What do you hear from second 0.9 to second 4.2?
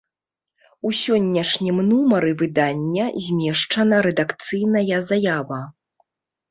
сённяшнім нумары выдання змешчана